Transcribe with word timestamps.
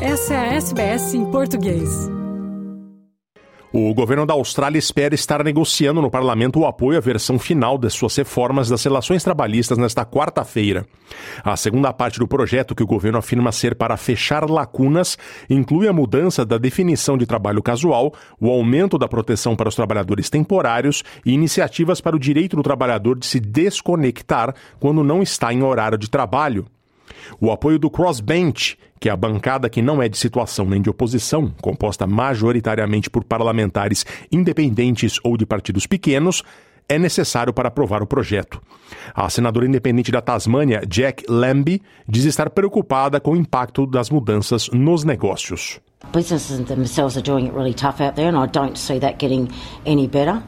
Essa 0.00 0.34
é 0.34 0.36
a 0.36 0.54
SBS 0.56 1.14
em 1.14 1.24
português. 1.30 2.10
O 3.72 3.94
governo 3.94 4.26
da 4.26 4.34
Austrália 4.34 4.78
espera 4.78 5.14
estar 5.14 5.42
negociando 5.42 6.02
no 6.02 6.10
parlamento 6.10 6.60
o 6.60 6.66
apoio 6.66 6.98
à 6.98 7.00
versão 7.00 7.38
final 7.38 7.78
das 7.78 7.94
suas 7.94 8.14
reformas 8.14 8.68
das 8.68 8.84
relações 8.84 9.24
trabalhistas 9.24 9.78
nesta 9.78 10.04
quarta-feira. 10.04 10.86
A 11.42 11.56
segunda 11.56 11.94
parte 11.94 12.18
do 12.18 12.28
projeto, 12.28 12.74
que 12.74 12.82
o 12.82 12.86
governo 12.86 13.18
afirma 13.18 13.50
ser 13.52 13.74
para 13.74 13.96
fechar 13.96 14.48
lacunas, 14.50 15.16
inclui 15.48 15.88
a 15.88 15.94
mudança 15.94 16.44
da 16.44 16.58
definição 16.58 17.16
de 17.16 17.24
trabalho 17.24 17.62
casual, 17.62 18.12
o 18.38 18.50
aumento 18.50 18.98
da 18.98 19.08
proteção 19.08 19.56
para 19.56 19.70
os 19.70 19.74
trabalhadores 19.74 20.28
temporários 20.28 21.02
e 21.24 21.32
iniciativas 21.32 22.02
para 22.02 22.16
o 22.16 22.20
direito 22.20 22.54
do 22.54 22.62
trabalhador 22.62 23.18
de 23.18 23.24
se 23.24 23.40
desconectar 23.40 24.54
quando 24.78 25.02
não 25.02 25.22
está 25.22 25.54
em 25.54 25.62
horário 25.62 25.96
de 25.96 26.10
trabalho. 26.10 26.66
O 27.40 27.50
apoio 27.50 27.78
do 27.78 27.90
Crossbench, 27.90 28.76
que 29.00 29.08
é 29.08 29.12
a 29.12 29.16
bancada 29.16 29.68
que 29.68 29.82
não 29.82 30.02
é 30.02 30.08
de 30.08 30.16
situação 30.16 30.66
nem 30.66 30.80
de 30.80 30.90
oposição, 30.90 31.52
composta 31.60 32.06
majoritariamente 32.06 33.10
por 33.10 33.24
parlamentares 33.24 34.04
independentes 34.30 35.18
ou 35.22 35.36
de 35.36 35.46
partidos 35.46 35.86
pequenos, 35.86 36.42
é 36.88 36.98
necessário 36.98 37.52
para 37.52 37.68
aprovar 37.68 38.02
o 38.02 38.06
projeto. 38.06 38.60
A 39.14 39.28
senadora 39.28 39.66
independente 39.66 40.12
da 40.12 40.20
Tasmânia, 40.20 40.82
Jack 40.88 41.24
Lambie, 41.28 41.82
diz 42.08 42.24
estar 42.24 42.48
preocupada 42.50 43.20
com 43.20 43.32
o 43.32 43.36
impacto 43.36 43.86
das 43.86 44.08
mudanças 44.08 44.68
nos 44.72 45.04
negócios. 45.04 45.80
Businesses 46.12 46.64
themselves 46.66 47.16
are 47.16 47.22
doing 47.22 47.46
it 47.46 47.54
really 47.54 47.74
tough 47.74 48.00
out 48.00 48.14
there, 48.14 48.28
and 48.28 48.36
I 48.36 48.46
don't 48.46 48.78
see 48.78 49.00
that 49.00 49.18
getting 49.18 49.48
any 49.84 50.06
better 50.06 50.40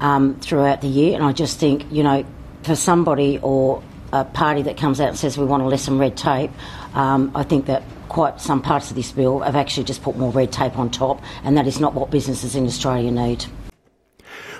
um, 0.00 0.34
throughout 0.40 0.80
the 0.80 0.88
year. 0.88 1.18
And 1.18 1.24
I 1.24 1.32
just 1.32 1.58
think, 1.58 1.86
you 1.90 2.02
know, 2.02 2.24
for 2.62 2.76
somebody 2.76 3.38
or 3.40 3.80
a 4.20 4.24
party 4.24 4.62
that 4.62 4.76
comes 4.76 5.00
out 5.00 5.08
and 5.08 5.18
says 5.18 5.36
we 5.36 5.44
want 5.44 5.62
to 5.62 5.66
lessen 5.66 5.98
red 5.98 6.16
tape, 6.16 6.50
um, 6.94 7.30
I 7.34 7.42
think 7.42 7.66
that 7.66 7.82
quite 8.08 8.40
some 8.40 8.62
parts 8.62 8.90
of 8.90 8.96
this 8.96 9.12
bill 9.12 9.40
have 9.40 9.56
actually 9.56 9.84
just 9.84 10.02
put 10.02 10.16
more 10.16 10.30
red 10.32 10.52
tape 10.52 10.78
on 10.78 10.90
top, 10.90 11.22
and 11.44 11.56
that 11.56 11.66
is 11.66 11.80
not 11.80 11.94
what 11.94 12.10
businesses 12.10 12.54
in 12.54 12.66
Australia 12.66 13.10
need. 13.10 13.44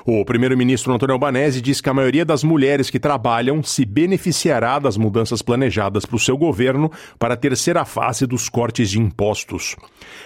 O 0.08 0.24
primeiro-ministro 0.24 0.94
Antônio 0.94 1.14
Albanese 1.14 1.60
diz 1.60 1.80
que 1.80 1.90
a 1.90 1.92
maioria 1.92 2.24
das 2.24 2.44
mulheres 2.44 2.88
que 2.88 3.00
trabalham 3.00 3.60
se 3.60 3.84
beneficiará 3.84 4.78
das 4.78 4.96
mudanças 4.96 5.42
planejadas 5.42 6.06
por 6.06 6.20
seu 6.20 6.38
governo 6.38 6.92
para 7.18 7.34
a 7.34 7.36
terceira 7.36 7.84
fase 7.84 8.24
dos 8.24 8.48
cortes 8.48 8.88
de 8.88 9.00
impostos. 9.00 9.74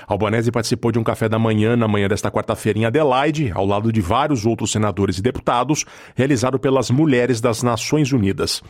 Albanese 0.07 0.53
participou 0.53 0.93
de 0.93 0.99
um 0.99 1.03
café 1.03 1.31
da 1.31 1.39
manhã 1.39 1.77
na 1.77 1.89
manhã 1.89 2.09
desta 2.09 2.31
quarta-feira 2.31 2.79
em 2.79 2.85
Adelaide, 2.85 3.51
ao 3.55 3.65
lado 3.65 3.91
de 3.91 4.03
vários 4.03 4.45
outros 4.45 4.71
senadores 4.71 5.17
e 5.17 5.23
deputados, 5.23 5.87
realizado 6.15 6.59
pelas 6.59 6.91
Mulheres 6.91 7.41
das 7.41 7.63
Nações 7.63 8.13
Unidas. 8.13 8.63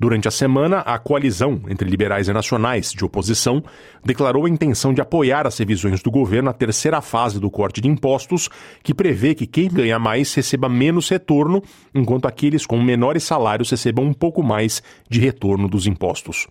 Durante 0.00 0.26
a 0.26 0.32
semana, 0.32 0.78
a 0.78 0.98
coalizão 0.98 1.60
entre 1.68 1.88
liberais 1.88 2.26
e 2.26 2.32
nacionais 2.32 2.90
de 2.92 3.04
oposição 3.04 3.62
declarou 4.04 4.44
a 4.44 4.50
intenção 4.50 4.92
de 4.92 5.00
apoiar 5.00 5.46
as 5.46 5.56
revisões 5.56 6.02
do 6.02 6.10
governo 6.10 6.50
à 6.50 6.52
terceira 6.52 7.00
fase 7.00 7.38
do 7.38 7.48
corte 7.48 7.80
de 7.80 7.86
impostos, 7.86 8.48
que 8.82 8.92
prevê 8.92 9.36
que 9.36 9.46
quem 9.46 9.68
ganha 9.68 10.00
mais 10.00 10.26
receba 10.48 10.68
menos 10.68 11.08
retorno, 11.10 11.62
enquanto 11.94 12.26
aqueles 12.26 12.64
com 12.64 12.80
menores 12.80 13.22
salários 13.22 13.70
recebam 13.70 14.06
um 14.06 14.14
pouco 14.14 14.42
mais 14.42 14.82
de 15.08 15.20
retorno 15.20 15.68
dos 15.68 15.86
impostos. 15.86 16.46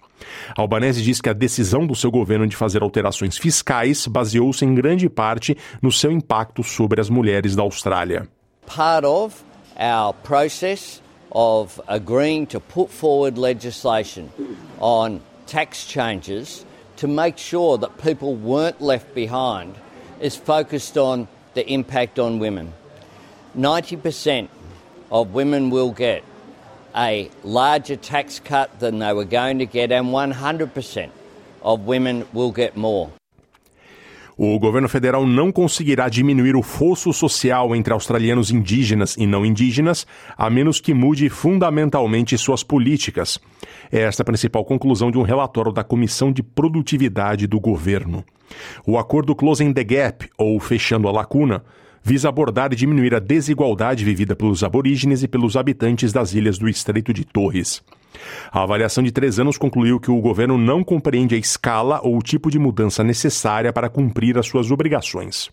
Albanese 0.55 1.01
diz 1.01 1.19
que 1.19 1.29
a 1.29 1.33
decisão 1.33 1.87
do 1.87 1.95
seu 1.95 2.11
governo 2.11 2.45
de 2.45 2.55
fazer 2.55 2.83
alterações 2.83 3.37
fiscais 3.37 4.05
baseou-se 4.05 4.63
em 4.63 4.75
grande 4.75 5.09
parte 5.09 5.57
no 5.81 5.91
seu 5.91 6.11
impacto 6.11 6.63
sobre 6.63 7.01
as 7.01 7.09
mulheres 7.09 7.55
da 7.55 7.63
Austrália. 7.63 8.27
Part 8.67 9.05
of 9.05 9.43
our 9.75 10.13
process 10.23 11.01
of 11.31 11.81
agreeing 11.87 12.45
to 12.45 12.59
put 12.59 12.89
forward 12.91 13.39
legislation 13.39 14.29
on 14.79 15.19
tax 15.45 15.85
changes 15.87 16.65
to 16.97 17.07
make 17.07 17.37
sure 17.37 17.77
that 17.77 17.97
people 17.97 18.35
weren't 18.35 18.81
left 18.81 19.13
behind 19.13 19.75
is 20.19 20.35
focused 20.35 20.97
on 20.97 21.27
the 21.53 21.65
impact 21.71 22.19
on 22.19 22.39
women. 22.39 22.73
90% 23.57 24.47
of 25.09 25.33
women 25.33 25.71
will 25.71 25.91
get 25.91 26.23
a 26.95 27.29
larger 27.43 27.95
tax 27.95 28.39
cut 28.39 28.69
than 28.79 28.99
they 28.99 29.13
were 29.13 29.25
going 29.25 29.59
to 29.59 29.65
get, 29.65 29.91
and 29.91 30.07
100% 30.07 31.09
of 31.63 31.81
women 31.87 32.25
will 32.33 32.51
get 32.51 32.75
more. 32.75 33.09
O 34.39 34.59
governo 34.59 34.87
federal 34.87 35.25
não 35.25 35.51
conseguirá 35.51 36.07
diminuir 36.09 36.55
o 36.55 36.61
fosso 36.61 37.11
social 37.11 37.75
entre 37.75 37.91
australianos 37.91 38.51
indígenas 38.51 39.17
e 39.17 39.25
não 39.25 39.43
indígenas, 39.43 40.05
a 40.37 40.47
menos 40.47 40.79
que 40.79 40.93
mude 40.93 41.27
fundamentalmente 41.27 42.37
suas 42.37 42.61
políticas. 42.61 43.39
É 43.91 44.01
esta 44.01 44.21
a 44.21 44.25
principal 44.25 44.63
conclusão 44.63 45.09
de 45.09 45.17
um 45.17 45.23
relatório 45.23 45.71
da 45.71 45.83
Comissão 45.83 46.31
de 46.31 46.43
Produtividade 46.43 47.47
do 47.47 47.59
governo. 47.59 48.23
O 48.85 48.99
acordo 48.99 49.35
Closing 49.35 49.73
the 49.73 49.83
Gap, 49.83 50.29
ou 50.37 50.59
Fechando 50.59 51.07
a 51.07 51.11
Lacuna, 51.11 51.63
visa 52.07 52.29
abordar 52.29 52.71
e 52.71 52.75
diminuir 52.77 53.13
a 53.13 53.19
desigualdade 53.19 54.05
vivida 54.05 54.33
pelos 54.33 54.63
aborígenes 54.63 55.23
e 55.23 55.27
pelos 55.27 55.57
habitantes 55.57 56.13
das 56.13 56.33
ilhas 56.33 56.57
do 56.57 56.69
Estreito 56.69 57.11
de 57.11 57.25
Torres. 57.25 57.83
A 58.49 58.63
avaliação 58.63 59.03
de 59.03 59.11
três 59.11 59.37
anos 59.39 59.57
concluiu 59.57 59.99
que 59.99 60.09
o 60.09 60.21
governo 60.21 60.57
não 60.57 60.85
compreende 60.85 61.35
a 61.35 61.37
escala 61.37 61.99
ou 62.01 62.17
o 62.17 62.21
tipo 62.21 62.49
de 62.49 62.57
mudança 62.57 63.03
necessária 63.03 63.73
para 63.73 63.89
cumprir 63.89 64.37
as 64.37 64.47
suas 64.47 64.71
obrigações. 64.71 65.49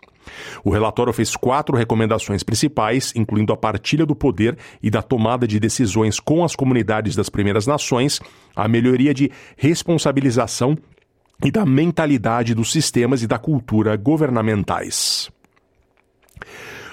O 0.63 0.71
relatório 0.71 1.13
fez 1.13 1.35
quatro 1.35 1.77
recomendações 1.77 2.45
principais, 2.45 3.13
incluindo 3.17 3.53
a 3.53 3.57
partilha 3.57 4.07
do 4.07 4.15
poder 4.15 4.57
e 4.81 4.91
da 4.91 5.03
tomada 5.03 5.49
de 5.49 5.59
decisões 5.59 6.21
com 6.21 6.45
as 6.45 6.55
comunidades 6.55 7.17
das 7.17 7.29
Primeiras 7.29 7.67
Nações, 7.67 8.21
a 8.55 8.69
melhoria 8.69 9.13
de 9.13 9.29
responsabilização 9.57 10.79
e 11.45 11.51
da 11.51 11.67
mentalidade 11.67 12.55
dos 12.55 12.71
sistemas 12.71 13.25
e 13.25 13.27
da 13.27 13.41
cultura 13.41 13.97
governamentais. 13.97 15.34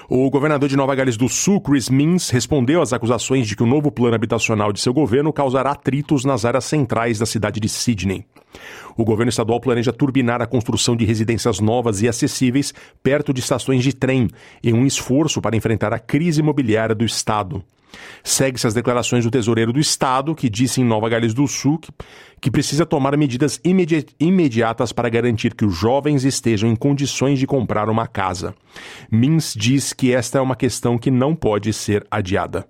O 0.08 0.28
governador 0.28 0.68
de 0.68 0.76
Nova 0.76 0.94
Gales 0.94 1.16
do 1.16 1.28
Sul, 1.28 1.60
Chris 1.60 1.88
Minns, 1.88 2.28
respondeu 2.28 2.82
às 2.82 2.92
acusações 2.92 3.48
de 3.48 3.56
que 3.56 3.62
o 3.62 3.66
novo 3.66 3.90
plano 3.90 4.14
habitacional 4.14 4.72
de 4.72 4.80
seu 4.80 4.92
governo 4.92 5.32
causará 5.32 5.70
atritos 5.70 6.24
nas 6.24 6.44
áreas 6.44 6.64
centrais 6.64 7.18
da 7.18 7.24
cidade 7.24 7.58
de 7.58 7.68
Sydney. 7.68 8.26
O 8.96 9.04
governo 9.04 9.30
estadual 9.30 9.60
planeja 9.60 9.92
turbinar 9.92 10.42
a 10.42 10.46
construção 10.46 10.94
de 10.94 11.04
residências 11.04 11.60
novas 11.60 12.02
e 12.02 12.08
acessíveis 12.08 12.74
perto 13.02 13.32
de 13.32 13.40
estações 13.40 13.82
de 13.82 13.94
trem, 13.94 14.28
em 14.62 14.74
um 14.74 14.84
esforço 14.84 15.40
para 15.40 15.56
enfrentar 15.56 15.94
a 15.94 15.98
crise 15.98 16.40
imobiliária 16.40 16.94
do 16.94 17.04
estado. 17.04 17.64
Segue-se 18.24 18.66
as 18.66 18.74
declarações 18.74 19.24
do 19.24 19.30
tesoureiro 19.30 19.72
do 19.72 19.80
Estado, 19.80 20.34
que 20.34 20.48
disse 20.48 20.80
em 20.80 20.84
Nova 20.84 21.08
Gales 21.08 21.34
do 21.34 21.46
Sul 21.46 21.78
que, 21.78 21.90
que 22.40 22.50
precisa 22.50 22.86
tomar 22.86 23.16
medidas 23.16 23.60
imedi 23.64 24.06
imediatas 24.18 24.92
para 24.92 25.08
garantir 25.08 25.54
que 25.54 25.64
os 25.64 25.76
jovens 25.76 26.24
estejam 26.24 26.70
em 26.70 26.76
condições 26.76 27.38
de 27.38 27.46
comprar 27.46 27.88
uma 27.88 28.06
casa. 28.06 28.54
Mins 29.10 29.54
diz 29.56 29.92
que 29.92 30.12
esta 30.12 30.38
é 30.38 30.40
uma 30.40 30.56
questão 30.56 30.98
que 30.98 31.10
não 31.10 31.34
pode 31.34 31.72
ser 31.72 32.06
adiada. 32.10 32.66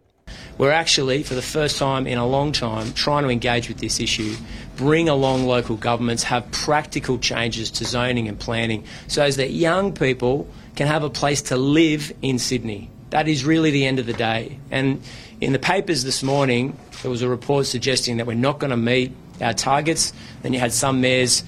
We're 0.58 0.72
actually, 0.72 1.22
for 1.22 1.34
the 1.34 1.42
first 1.42 1.78
time 1.78 2.06
in 2.06 2.18
a 2.18 2.26
long 2.26 2.52
time, 2.52 2.92
trying 2.94 3.24
to 3.24 3.30
engage 3.30 3.68
with 3.68 3.78
this 3.78 4.00
issue, 4.00 4.36
bring 4.76 5.08
along 5.08 5.46
local 5.46 5.76
governments, 5.76 6.22
have 6.24 6.50
practical 6.52 7.18
changes 7.18 7.70
to 7.72 7.84
zoning 7.84 8.28
and 8.28 8.38
planning 8.38 8.84
so 9.08 9.28
that 9.30 9.50
young 9.50 9.92
people 9.92 10.46
can 10.76 10.86
have 10.86 11.02
a 11.02 11.10
place 11.10 11.42
to 11.42 11.56
live 11.56 12.12
in 12.22 12.38
Sydney. 12.38 12.91
That 13.12 13.28
is 13.28 13.44
really 13.44 13.70
the 13.70 13.86
end 13.86 13.98
of 13.98 14.06
the 14.06 14.14
day. 14.14 14.58
And 14.70 15.02
in 15.38 15.52
the 15.52 15.58
papers 15.58 16.02
this 16.02 16.22
morning, 16.22 16.74
there 17.02 17.10
was 17.10 17.20
a 17.20 17.28
report 17.28 17.66
suggesting 17.66 18.16
that 18.16 18.26
we're 18.26 18.34
not 18.34 18.58
going 18.58 18.70
to 18.70 18.76
meet 18.76 19.12
our 19.42 19.52
targets. 19.52 20.14
Then 20.40 20.54
you 20.54 20.58
had 20.58 20.72
some 20.72 21.02
mayors 21.02 21.44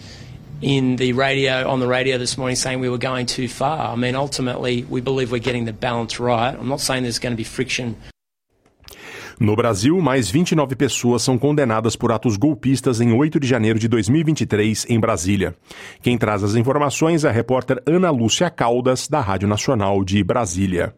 in 0.61 0.97
the 0.97 1.15
radio 1.15 1.67
on 1.67 1.81
the 1.81 1.89
radio 1.89 2.19
this 2.19 2.37
morning 2.37 2.57
saying 2.57 2.81
we 2.81 2.91
were 2.91 2.99
going 2.99 3.25
too 3.25 3.49
far. 3.49 3.91
I 3.91 3.97
mean, 3.97 4.15
ultimately, 4.15 4.85
we 4.85 5.01
believe 5.01 5.33
we're 5.33 5.39
getting 5.39 5.65
the 5.65 5.73
balance 5.73 6.21
right. 6.21 6.55
I'm 6.55 6.69
not 6.69 6.81
saying 6.81 7.03
there's 7.03 7.19
going 7.19 7.33
to 7.33 7.37
be 7.37 7.45
friction 7.45 7.97
No 9.41 9.57
Brasil, 9.57 10.01
mais 10.01 10.31
29 10.31 10.77
pessoas 10.77 11.23
são 11.23 11.37
condenadas 11.37 11.97
por 11.97 12.13
atos 12.13 12.37
golpistas 12.37 13.01
em 13.01 13.13
8 13.13 13.41
de 13.41 13.49
janeiro 13.49 13.81
de 13.81 13.89
2023, 13.89 14.87
em 14.89 15.01
Brasília. 15.01 15.57
Quem 16.01 16.17
traz 16.17 16.45
as 16.45 16.55
informações 16.55 17.25
é 17.25 17.28
a 17.28 17.33
repórter 17.33 17.83
Ana 17.84 18.10
Lúcia 18.10 18.49
Caldas, 18.49 19.09
da 19.09 19.21
Rádio 19.21 19.49
Nacional 19.49 20.05
de 20.05 20.22
Brasília. 20.22 20.95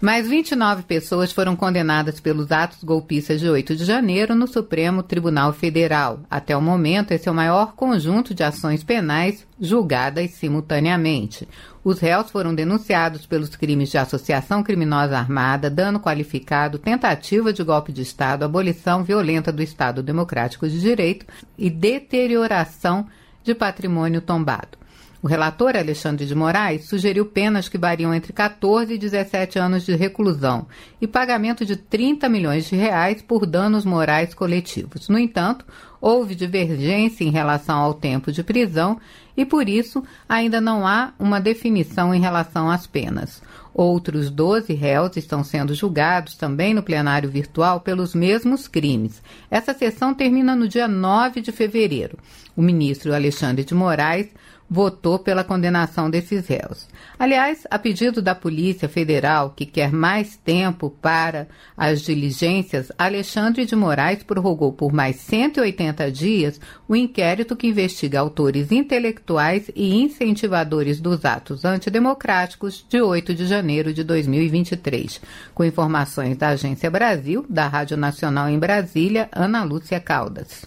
Mais 0.00 0.28
29 0.28 0.82
pessoas 0.82 1.32
foram 1.32 1.56
condenadas 1.56 2.20
pelos 2.20 2.52
atos 2.52 2.84
golpistas 2.84 3.40
de 3.40 3.48
8 3.48 3.74
de 3.76 3.84
janeiro 3.84 4.34
no 4.34 4.46
Supremo 4.46 5.02
Tribunal 5.02 5.52
Federal. 5.54 6.20
Até 6.30 6.54
o 6.54 6.60
momento, 6.60 7.12
esse 7.12 7.28
é 7.28 7.32
o 7.32 7.34
maior 7.34 7.74
conjunto 7.74 8.34
de 8.34 8.42
ações 8.42 8.84
penais 8.84 9.46
julgadas 9.58 10.32
simultaneamente. 10.32 11.48
Os 11.82 11.98
réus 11.98 12.30
foram 12.30 12.54
denunciados 12.54 13.24
pelos 13.24 13.56
crimes 13.56 13.88
de 13.88 13.96
associação 13.96 14.62
criminosa 14.62 15.18
armada, 15.18 15.70
dano 15.70 15.98
qualificado, 15.98 16.78
tentativa 16.78 17.52
de 17.52 17.62
golpe 17.62 17.90
de 17.90 18.02
Estado, 18.02 18.44
abolição 18.44 19.02
violenta 19.02 19.50
do 19.50 19.62
Estado 19.62 20.02
Democrático 20.02 20.68
de 20.68 20.78
Direito 20.78 21.24
e 21.56 21.70
deterioração 21.70 23.06
de 23.42 23.54
patrimônio 23.54 24.20
tombado. 24.20 24.76
O 25.22 25.26
relator 25.26 25.76
Alexandre 25.76 26.26
de 26.26 26.34
Moraes 26.34 26.88
sugeriu 26.88 27.24
penas 27.24 27.68
que 27.68 27.78
variam 27.78 28.14
entre 28.14 28.32
14 28.32 28.92
e 28.92 28.98
17 28.98 29.58
anos 29.58 29.84
de 29.84 29.96
reclusão 29.96 30.66
e 31.00 31.06
pagamento 31.06 31.64
de 31.64 31.76
30 31.76 32.28
milhões 32.28 32.66
de 32.66 32.76
reais 32.76 33.22
por 33.22 33.46
danos 33.46 33.84
morais 33.84 34.34
coletivos. 34.34 35.08
No 35.08 35.18
entanto, 35.18 35.64
houve 36.00 36.34
divergência 36.34 37.24
em 37.24 37.30
relação 37.30 37.78
ao 37.78 37.94
tempo 37.94 38.30
de 38.30 38.42
prisão 38.42 39.00
e, 39.36 39.44
por 39.44 39.68
isso, 39.68 40.04
ainda 40.28 40.60
não 40.60 40.86
há 40.86 41.12
uma 41.18 41.40
definição 41.40 42.14
em 42.14 42.20
relação 42.20 42.70
às 42.70 42.86
penas. 42.86 43.42
Outros 43.74 44.30
12 44.30 44.72
réus 44.72 45.16
estão 45.16 45.44
sendo 45.44 45.74
julgados 45.74 46.34
também 46.34 46.72
no 46.72 46.82
plenário 46.82 47.28
virtual 47.28 47.80
pelos 47.80 48.14
mesmos 48.14 48.68
crimes. 48.68 49.22
Essa 49.50 49.74
sessão 49.74 50.14
termina 50.14 50.56
no 50.56 50.68
dia 50.68 50.88
9 50.88 51.40
de 51.40 51.52
fevereiro. 51.52 52.18
O 52.56 52.62
ministro 52.62 53.14
Alexandre 53.14 53.64
de 53.64 53.74
Moraes 53.74 54.28
votou 54.68 55.18
pela 55.18 55.44
condenação 55.44 56.10
desses 56.10 56.46
réus. 56.46 56.88
Aliás, 57.18 57.66
a 57.70 57.78
pedido 57.78 58.20
da 58.20 58.34
Polícia 58.34 58.88
Federal, 58.88 59.50
que 59.56 59.64
quer 59.64 59.92
mais 59.92 60.36
tempo 60.36 60.90
para 60.90 61.48
as 61.76 62.02
diligências, 62.02 62.90
Alexandre 62.98 63.64
de 63.64 63.76
Moraes 63.76 64.22
prorrogou 64.22 64.72
por 64.72 64.92
mais 64.92 65.16
180 65.16 66.10
dias 66.10 66.60
o 66.88 66.96
inquérito 66.96 67.56
que 67.56 67.68
investiga 67.68 68.20
autores 68.20 68.72
intelectuais 68.72 69.70
e 69.74 69.94
incentivadores 69.94 71.00
dos 71.00 71.24
atos 71.24 71.64
antidemocráticos 71.64 72.84
de 72.88 73.00
8 73.00 73.34
de 73.34 73.46
janeiro 73.46 73.94
de 73.94 74.02
2023. 74.02 75.20
Com 75.54 75.64
informações 75.64 76.36
da 76.36 76.48
Agência 76.48 76.90
Brasil, 76.90 77.46
da 77.48 77.68
Rádio 77.68 77.96
Nacional 77.96 78.48
em 78.48 78.58
Brasília, 78.58 79.28
Ana 79.32 79.62
Lúcia 79.62 80.00
Caldas. 80.00 80.66